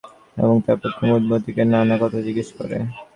এবং 0.37 0.55
তারপর 0.65 0.89
কুমুদ 0.97 1.23
মতিকে 1.29 1.63
নানা 1.73 1.95
কথা 2.01 2.19
জিজ্ঞাসা 2.25 2.53
করে। 2.57 2.77